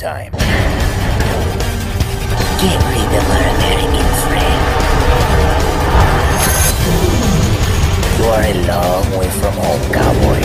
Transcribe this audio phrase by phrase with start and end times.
[0.00, 0.32] time.
[2.62, 4.60] Get rid of our American friend.
[8.16, 10.40] You are a long way from home, cowboy.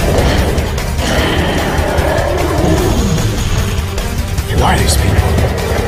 [4.52, 5.86] Who are these people?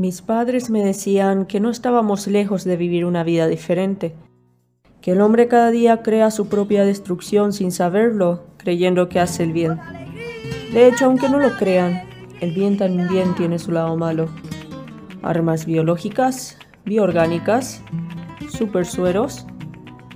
[0.00, 4.14] Mis padres me decían que no estábamos lejos de vivir una vida diferente,
[5.02, 9.52] que el hombre cada día crea su propia destrucción sin saberlo, creyendo que hace el
[9.52, 9.78] bien.
[10.72, 12.00] De hecho, aunque no lo crean,
[12.40, 14.30] el bien también tiene su lado malo.
[15.20, 17.82] Armas biológicas, bioorgánicas,
[18.48, 19.46] supersueros.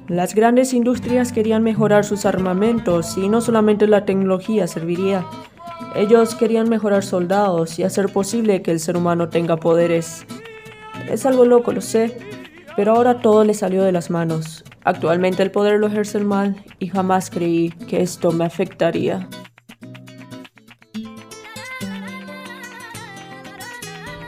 [0.08, 5.26] Las grandes industrias querían mejorar sus armamentos y no solamente la tecnología serviría.
[5.94, 10.26] Ellos querían mejorar soldados y hacer posible que el ser humano tenga poderes.
[11.08, 12.18] Es algo loco, lo sé,
[12.74, 14.64] pero ahora todo le salió de las manos.
[14.82, 19.28] Actualmente el poder lo ejerce el mal y jamás creí que esto me afectaría.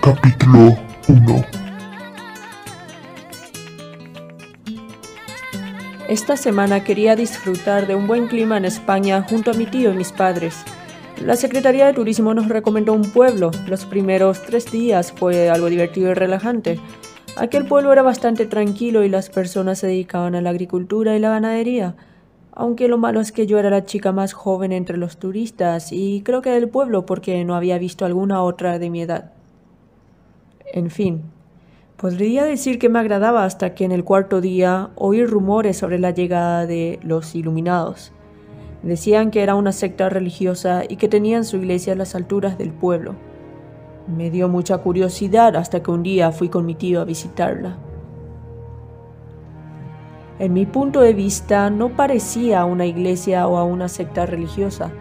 [0.00, 0.78] Capítulo
[1.08, 1.44] 1
[6.08, 9.96] Esta semana quería disfrutar de un buen clima en España junto a mi tío y
[9.96, 10.64] mis padres.
[11.24, 13.50] La Secretaría de Turismo nos recomendó un pueblo.
[13.66, 16.78] Los primeros tres días fue algo divertido y relajante.
[17.36, 21.30] Aquel pueblo era bastante tranquilo y las personas se dedicaban a la agricultura y la
[21.30, 21.96] ganadería.
[22.52, 26.22] Aunque lo malo es que yo era la chica más joven entre los turistas y
[26.22, 29.32] creo que del pueblo porque no había visto alguna otra de mi edad.
[30.72, 31.22] En fin,
[31.96, 36.10] podría decir que me agradaba hasta que en el cuarto día oí rumores sobre la
[36.10, 38.12] llegada de los iluminados.
[38.86, 42.70] Decían que era una secta religiosa y que tenían su iglesia a las alturas del
[42.70, 43.16] pueblo.
[44.06, 47.78] Me dio mucha curiosidad hasta que un día fui con mi tío a visitarla.
[50.38, 54.92] En mi punto de vista no parecía a una iglesia o a una secta religiosa,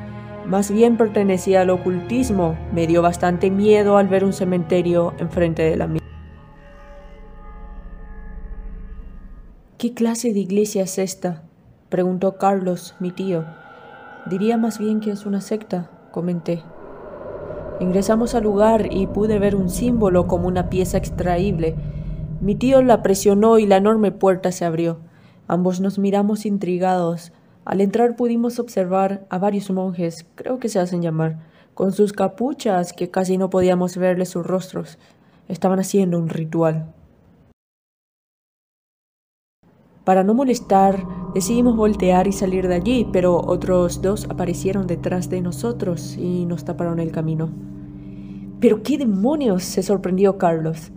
[0.47, 2.57] más bien pertenecía al ocultismo.
[2.74, 6.07] Me dio bastante miedo al ver un cementerio enfrente de la misma.
[9.78, 11.44] ¿Qué clase de iglesia es esta?
[11.90, 13.45] preguntó Carlos, mi tío.
[14.25, 16.63] Diría más bien que es una secta, comenté.
[17.80, 21.75] Ingresamos al lugar y pude ver un símbolo como una pieza extraíble.
[22.41, 24.97] Mi tío la presionó y la enorme puerta se abrió.
[25.47, 27.34] Ambos nos miramos intrigados.
[27.66, 31.38] Al entrar pudimos observar a varios monjes, creo que se hacen llamar,
[31.75, 34.97] con sus capuchas que casi no podíamos verles sus rostros.
[35.47, 36.94] Estaban haciendo un ritual.
[40.06, 45.42] Para no molestar, decidimos voltear y salir de allí, pero otros dos aparecieron detrás de
[45.42, 47.50] nosotros y nos taparon el camino.
[48.60, 49.64] ¿Pero qué demonios?
[49.64, 50.92] se sorprendió Carlos.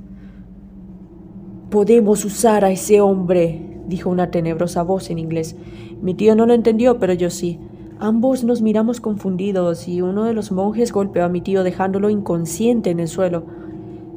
[1.70, 5.56] Podemos usar a ese hombre, dijo una tenebrosa voz en inglés.
[6.02, 7.58] Mi tío no lo entendió, pero yo sí.
[7.98, 12.90] Ambos nos miramos confundidos y uno de los monjes golpeó a mi tío dejándolo inconsciente
[12.90, 13.44] en el suelo.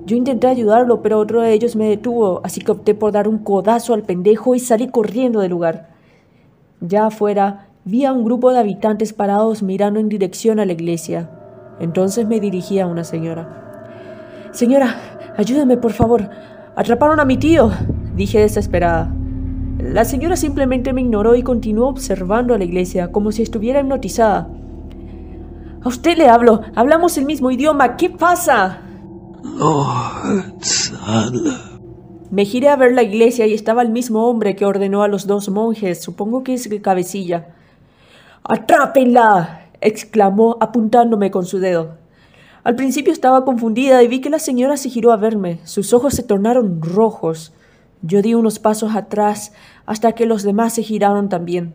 [0.05, 3.37] Yo intenté ayudarlo, pero otro de ellos me detuvo, así que opté por dar un
[3.37, 5.89] codazo al pendejo y salí corriendo del lugar.
[6.79, 11.29] Ya afuera vi a un grupo de habitantes parados mirando en dirección a la iglesia.
[11.79, 13.61] Entonces me dirigí a una señora.
[14.51, 14.95] Señora,
[15.37, 16.29] ayúdeme, por favor.
[16.75, 17.71] Atraparon a mi tío,
[18.15, 19.13] dije desesperada.
[19.79, 24.47] La señora simplemente me ignoró y continuó observando a la iglesia como si estuviera hipnotizada.
[25.83, 28.81] A usted le hablo, hablamos el mismo idioma, ¿qué pasa?
[32.31, 35.27] Me giré a ver la iglesia y estaba el mismo hombre que ordenó a los
[35.27, 37.55] dos monjes, supongo que es el cabecilla.
[38.43, 39.69] ¡Atrápenla!
[39.81, 41.97] exclamó apuntándome con su dedo.
[42.63, 45.59] Al principio estaba confundida y vi que la señora se giró a verme.
[45.63, 47.53] Sus ojos se tornaron rojos.
[48.03, 49.51] Yo di unos pasos atrás
[49.85, 51.73] hasta que los demás se giraron también.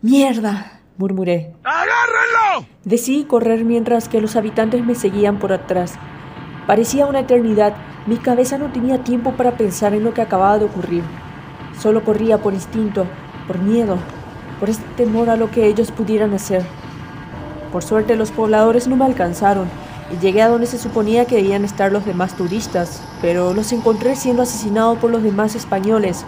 [0.00, 0.80] ¡Mierda!
[0.96, 1.54] murmuré.
[1.64, 2.66] ¡Agárrenlo!
[2.84, 5.98] Decidí correr mientras que los habitantes me seguían por atrás.
[6.66, 7.74] Parecía una eternidad.
[8.06, 11.02] Mi cabeza no tenía tiempo para pensar en lo que acababa de ocurrir.
[11.78, 13.06] Solo corría por instinto,
[13.46, 13.96] por miedo,
[14.60, 16.64] por este temor a lo que ellos pudieran hacer.
[17.72, 19.68] Por suerte los pobladores no me alcanzaron
[20.12, 24.14] y llegué a donde se suponía que debían estar los demás turistas, pero los encontré
[24.14, 26.24] siendo asesinados por los demás españoles.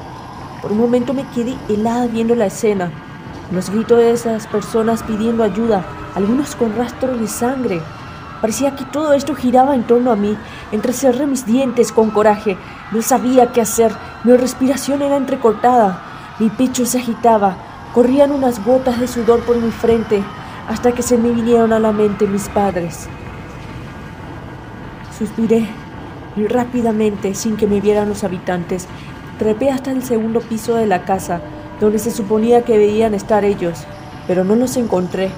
[0.62, 2.90] Por un momento me quedé helada viendo la escena.
[3.52, 5.84] Los gritos de esas personas pidiendo ayuda,
[6.14, 7.80] algunos con rastro de sangre.
[8.44, 10.36] Parecía que todo esto giraba en torno a mí.
[10.70, 12.58] Entrecerré mis dientes con coraje.
[12.92, 13.90] No sabía qué hacer.
[14.22, 16.02] Mi respiración era entrecortada.
[16.38, 17.56] Mi pecho se agitaba.
[17.94, 20.22] Corrían unas gotas de sudor por mi frente
[20.68, 23.08] hasta que se me vinieron a la mente mis padres.
[25.18, 25.66] Suspiré
[26.36, 28.88] y rápidamente, sin que me vieran los habitantes,
[29.38, 31.40] trepé hasta el segundo piso de la casa,
[31.80, 33.86] donde se suponía que debían estar ellos,
[34.26, 35.30] pero no los encontré.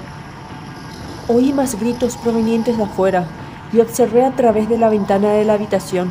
[1.29, 3.25] Oí más gritos provenientes de afuera
[3.73, 6.09] y observé a través de la ventana de la habitación.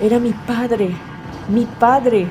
[0.00, 0.94] Era mi padre,
[1.48, 2.30] mi padre.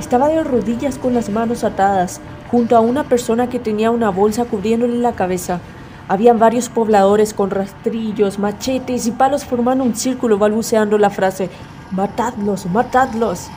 [0.00, 4.46] Estaba de rodillas con las manos atadas, junto a una persona que tenía una bolsa
[4.46, 5.60] cubriéndole la cabeza.
[6.08, 11.50] Habían varios pobladores con rastrillos, machetes y palos formando un círculo balbuceando la frase
[11.90, 13.48] Matadlos, matadlos.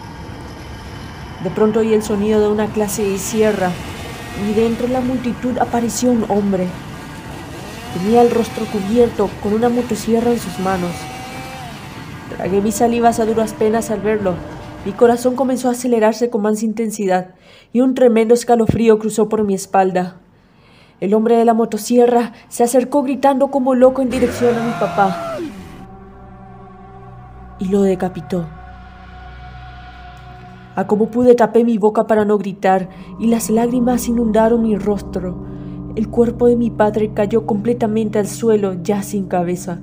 [1.41, 3.71] De pronto oí el sonido de una clase de sierra
[4.45, 6.67] y de la multitud apareció un hombre.
[7.97, 10.91] Tenía el rostro cubierto con una motosierra en sus manos.
[12.35, 14.35] Tragué mis salivas a duras penas al verlo.
[14.85, 17.33] Mi corazón comenzó a acelerarse con más intensidad
[17.73, 20.17] y un tremendo escalofrío cruzó por mi espalda.
[20.99, 25.37] El hombre de la motosierra se acercó gritando como loco en dirección a mi papá
[27.57, 28.45] y lo decapitó.
[30.75, 35.56] A como pude tapé mi boca para no gritar y las lágrimas inundaron mi rostro.
[35.97, 39.79] El cuerpo de mi padre cayó completamente al suelo, ya sin cabeza.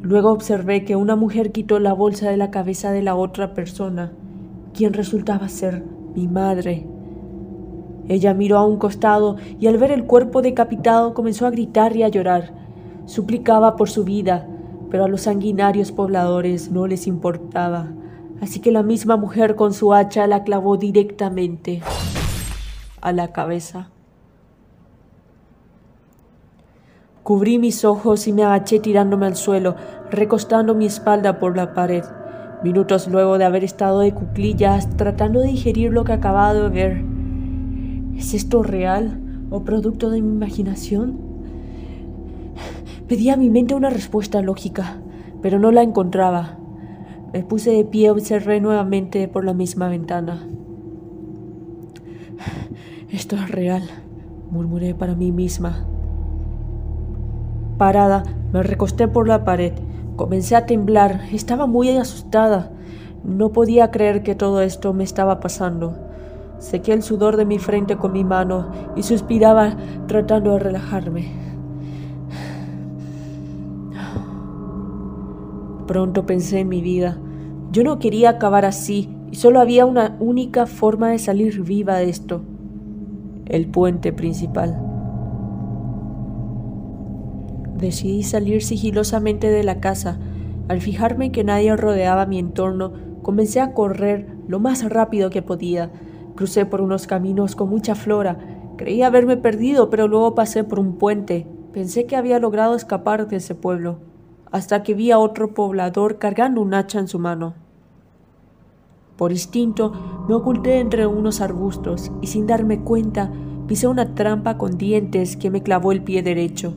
[0.00, 4.10] Luego observé que una mujer quitó la bolsa de la cabeza de la otra persona,
[4.72, 5.84] quien resultaba ser
[6.14, 6.86] mi madre.
[8.08, 12.04] Ella miró a un costado y al ver el cuerpo decapitado comenzó a gritar y
[12.04, 12.54] a llorar.
[13.04, 14.48] Suplicaba por su vida,
[14.90, 17.88] pero a los sanguinarios pobladores no les importaba.
[18.40, 21.82] Así que la misma mujer con su hacha la clavó directamente
[23.02, 23.90] a la cabeza.
[27.22, 29.76] Cubrí mis ojos y me agaché tirándome al suelo,
[30.10, 32.02] recostando mi espalda por la pared.
[32.64, 37.04] Minutos luego de haber estado de cuclillas, tratando de digerir lo que acababa de ver.
[38.16, 39.20] ¿Es esto real
[39.50, 41.18] o producto de mi imaginación?
[43.06, 45.00] Pedí a mi mente una respuesta lógica,
[45.42, 46.58] pero no la encontraba.
[47.32, 50.48] Me puse de pie y observé nuevamente por la misma ventana.
[53.10, 53.82] Esto es real,
[54.50, 55.86] murmuré para mí misma.
[57.80, 59.72] Parada, me recosté por la pared.
[60.16, 61.22] Comencé a temblar.
[61.32, 62.70] Estaba muy asustada.
[63.24, 65.96] No podía creer que todo esto me estaba pasando.
[66.58, 69.78] Sequé el sudor de mi frente con mi mano y suspiraba
[70.08, 71.32] tratando de relajarme.
[75.86, 77.16] Pronto pensé en mi vida.
[77.72, 82.10] Yo no quería acabar así y solo había una única forma de salir viva de
[82.10, 82.42] esto.
[83.46, 84.89] El puente principal.
[87.80, 90.18] Decidí salir sigilosamente de la casa.
[90.68, 95.90] Al fijarme que nadie rodeaba mi entorno, comencé a correr lo más rápido que podía.
[96.36, 98.38] Crucé por unos caminos con mucha flora.
[98.76, 101.46] Creí haberme perdido, pero luego pasé por un puente.
[101.72, 104.00] Pensé que había logrado escapar de ese pueblo,
[104.50, 107.54] hasta que vi a otro poblador cargando un hacha en su mano.
[109.16, 113.32] Por instinto, me oculté entre unos arbustos y sin darme cuenta
[113.66, 116.74] pisé una trampa con dientes que me clavó el pie derecho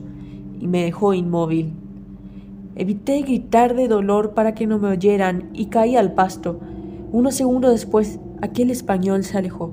[0.60, 1.72] y me dejó inmóvil.
[2.76, 6.58] Evité gritar de dolor para que no me oyeran y caí al pasto.
[7.12, 9.72] Unos segundos después, aquel español se alejó.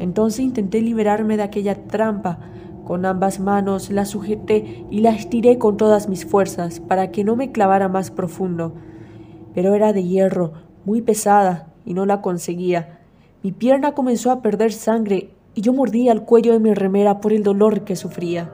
[0.00, 2.38] Entonces intenté liberarme de aquella trampa.
[2.84, 7.36] Con ambas manos la sujeté y la estiré con todas mis fuerzas para que no
[7.36, 8.74] me clavara más profundo.
[9.54, 10.52] Pero era de hierro,
[10.86, 13.00] muy pesada, y no la conseguía.
[13.42, 17.32] Mi pierna comenzó a perder sangre y yo mordía el cuello de mi remera por
[17.32, 18.50] el dolor que sufría.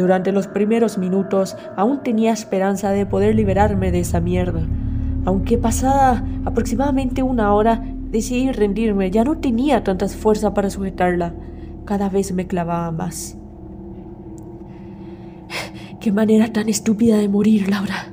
[0.00, 4.62] Durante los primeros minutos aún tenía esperanza de poder liberarme de esa mierda.
[5.26, 11.34] Aunque pasada aproximadamente una hora decidí rendirme, ya no tenía tantas fuerzas para sujetarla.
[11.84, 13.36] Cada vez me clavaba más.
[16.00, 18.06] Qué manera tan estúpida de morir, Laura,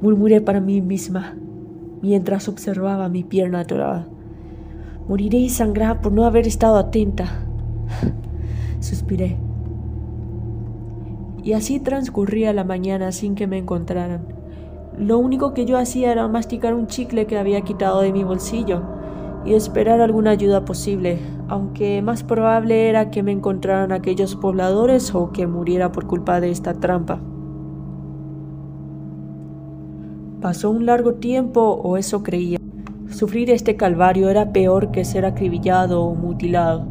[0.00, 1.36] murmuré para mí misma
[2.02, 4.08] mientras observaba mi pierna atorada.
[5.08, 7.44] Moriré y sangrada por no haber estado atenta.
[8.80, 9.51] Suspiré.
[11.42, 14.26] Y así transcurría la mañana sin que me encontraran.
[14.98, 18.82] Lo único que yo hacía era masticar un chicle que había quitado de mi bolsillo
[19.44, 21.18] y esperar alguna ayuda posible,
[21.48, 26.50] aunque más probable era que me encontraran aquellos pobladores o que muriera por culpa de
[26.50, 27.20] esta trampa.
[30.40, 32.58] Pasó un largo tiempo, o eso creía.
[33.08, 36.86] Sufrir este calvario era peor que ser acribillado o mutilado.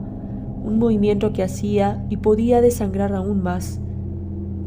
[0.64, 3.82] un movimiento que hacía y podía desangrar aún más.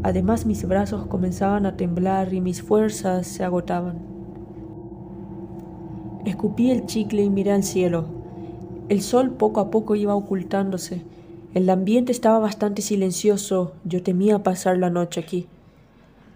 [0.04, 4.02] Además mis brazos comenzaban a temblar y mis fuerzas se agotaban.
[6.26, 8.04] Escupí el chicle y miré al cielo.
[8.90, 11.02] El sol poco a poco iba ocultándose.
[11.54, 13.72] El ambiente estaba bastante silencioso.
[13.84, 15.48] Yo temía pasar la noche aquí.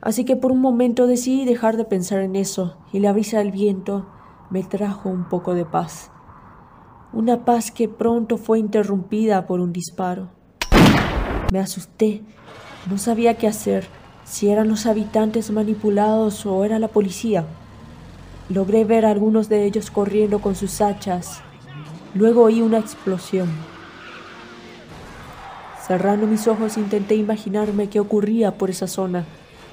[0.00, 3.52] Así que por un momento decidí dejar de pensar en eso y la brisa del
[3.52, 4.06] viento
[4.48, 6.10] me trajo un poco de paz.
[7.12, 10.30] Una paz que pronto fue interrumpida por un disparo.
[11.52, 12.22] Me asusté.
[12.88, 13.86] No sabía qué hacer,
[14.24, 17.44] si eran los habitantes manipulados o era la policía.
[18.48, 21.42] Logré ver a algunos de ellos corriendo con sus hachas.
[22.14, 23.50] Luego oí una explosión.
[25.86, 29.26] Cerrando mis ojos intenté imaginarme qué ocurría por esa zona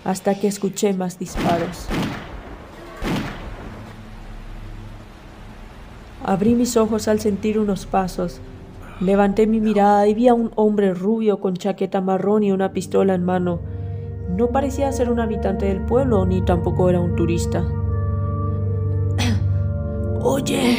[0.04, 1.88] hasta que escuché más disparos.
[6.24, 8.42] Abrí mis ojos al sentir unos pasos.
[9.02, 13.14] Levanté mi mirada y vi a un hombre rubio con chaqueta marrón y una pistola
[13.14, 13.60] en mano.
[14.30, 17.66] No parecía ser un habitante del pueblo ni tampoco era un turista.
[20.22, 20.78] Oye,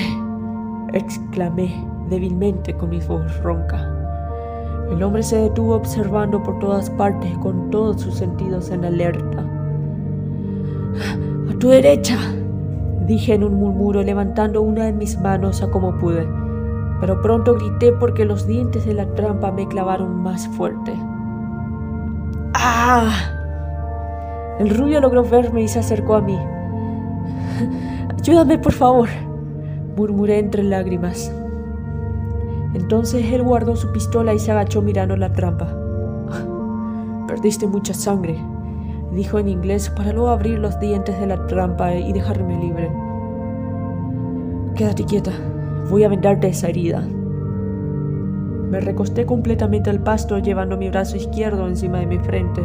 [0.95, 1.75] exclamé
[2.09, 3.93] débilmente con mi voz ronca.
[4.91, 9.45] El hombre se detuvo observando por todas partes con todos sus sentidos en alerta.
[11.51, 12.17] A tu derecha,
[13.07, 16.27] dije en un murmuro levantando una de mis manos a como pude,
[17.01, 20.93] pero pronto grité porque los dientes de la trampa me clavaron más fuerte.
[22.55, 23.37] ¡Ah!
[24.59, 26.39] El rubio logró verme y se acercó a mí.
[28.19, 29.09] Ayúdame, por favor,
[29.97, 31.33] murmuré entre lágrimas.
[32.75, 35.69] Entonces él guardó su pistola y se agachó mirando la trampa.
[37.27, 38.39] Perdiste mucha sangre,
[39.13, 42.91] dijo en inglés para luego abrir los dientes de la trampa y dejarme libre.
[44.75, 45.33] Quédate quieta,
[45.89, 47.01] voy a vendarte esa herida.
[48.71, 52.63] Me recosté completamente al pasto llevando mi brazo izquierdo encima de mi frente.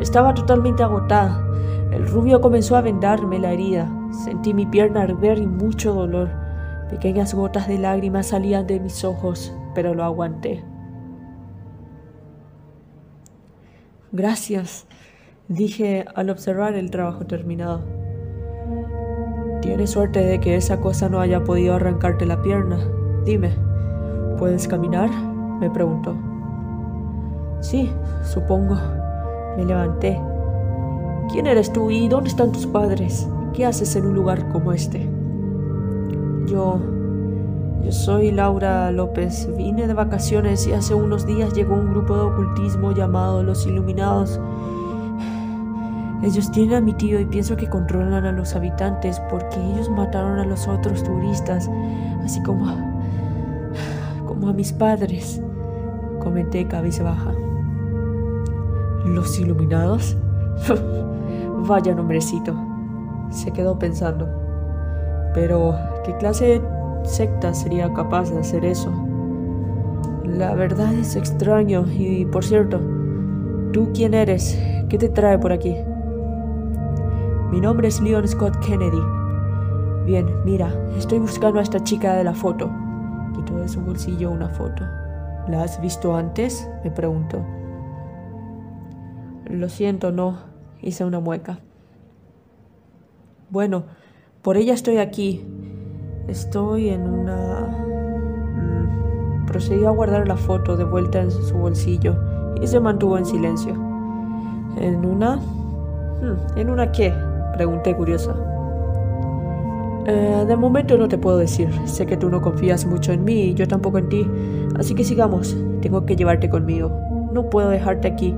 [0.00, 1.44] Estaba totalmente agotada.
[1.92, 3.90] El rubio comenzó a vendarme la herida.
[4.24, 6.28] Sentí mi pierna arder y mucho dolor.
[6.90, 10.64] Pequeñas gotas de lágrimas salían de mis ojos, pero lo aguanté.
[14.10, 14.86] Gracias,
[15.48, 17.97] dije al observar el trabajo terminado.
[19.68, 22.78] Tienes suerte de que esa cosa no haya podido arrancarte la pierna.
[23.26, 23.50] Dime,
[24.38, 25.10] ¿puedes caminar?
[25.60, 26.16] me preguntó.
[27.60, 27.92] Sí,
[28.24, 28.76] supongo.
[29.58, 30.18] Me levanté.
[31.30, 33.28] ¿Quién eres tú y dónde están tus padres?
[33.52, 35.06] ¿Qué haces en un lugar como este?
[36.46, 36.80] Yo...
[37.84, 39.54] Yo soy Laura López.
[39.54, 44.40] Vine de vacaciones y hace unos días llegó un grupo de ocultismo llamado Los Iluminados.
[46.22, 50.38] Ellos tienen a mi tío y pienso que controlan a los habitantes porque ellos mataron
[50.38, 51.70] a los otros turistas,
[52.24, 52.66] así como
[54.26, 55.40] como a mis padres.
[56.20, 57.32] Comenté cabeza baja.
[59.04, 60.16] ¿Los iluminados?
[61.66, 62.54] Vaya nombrecito.
[63.30, 64.28] Se quedó pensando.
[65.34, 66.62] Pero, ¿qué clase de
[67.04, 68.92] secta sería capaz de hacer eso?
[70.24, 72.80] La verdad es extraño y, por cierto,
[73.72, 74.58] ¿tú quién eres?
[74.88, 75.74] ¿Qué te trae por aquí?
[77.50, 79.00] Mi nombre es Leon Scott Kennedy.
[80.04, 82.70] Bien, mira, estoy buscando a esta chica de la foto.
[83.34, 84.84] Quitó de su bolsillo una foto.
[85.48, 86.68] ¿La has visto antes?
[86.84, 87.42] me preguntó.
[89.46, 90.36] Lo siento, no.
[90.82, 91.60] Hice una mueca.
[93.48, 93.84] Bueno,
[94.42, 95.42] por ella estoy aquí.
[96.28, 97.60] Estoy en una...
[98.56, 102.14] Mm, procedió a guardar la foto de vuelta en su bolsillo
[102.60, 103.72] y se mantuvo en silencio.
[104.76, 105.36] ¿En una?
[105.36, 107.27] Hmm, ¿En una qué?
[107.58, 108.36] Pregunté curiosa.
[110.06, 111.68] Eh, de momento no te puedo decir.
[111.86, 114.30] Sé que tú no confías mucho en mí y yo tampoco en ti.
[114.78, 115.56] Así que sigamos.
[115.82, 116.88] Tengo que llevarte conmigo.
[117.32, 118.32] No puedo dejarte aquí.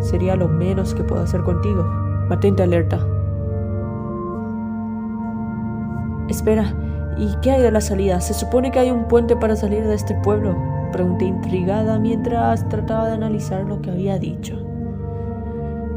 [0.00, 1.84] Sería lo menos que puedo hacer contigo.
[2.28, 2.98] Mantente alerta.
[6.28, 6.74] Espera,
[7.16, 8.20] ¿y qué hay de la salida?
[8.20, 10.54] ¿Se supone que hay un puente para salir de este pueblo?
[10.92, 14.69] Pregunté intrigada mientras trataba de analizar lo que había dicho.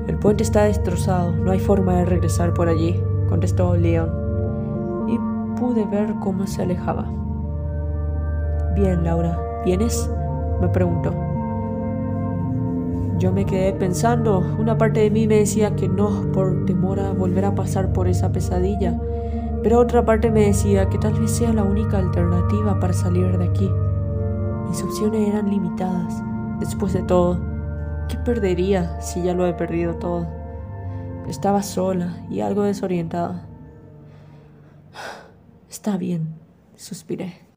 [0.08, 4.10] El puente está destrozado, no hay forma de regresar por allí, contestó León.
[5.08, 5.18] Y
[5.60, 7.12] pude ver cómo se alejaba.
[8.76, 10.10] Bien, Laura, ¿vienes?
[10.62, 11.14] me preguntó.
[13.20, 17.12] Yo me quedé pensando, una parte de mí me decía que no, por temor a
[17.12, 18.98] volver a pasar por esa pesadilla
[19.64, 23.46] pero otra parte me decía que tal vez sea la única alternativa para salir de
[23.46, 23.72] aquí.
[24.68, 26.22] Mis opciones eran limitadas.
[26.60, 27.40] Después de todo,
[28.08, 30.28] ¿qué perdería si ya lo he perdido todo?
[31.28, 33.48] Estaba sola y algo desorientada.
[35.70, 36.36] Está bien,
[36.76, 37.53] suspiré.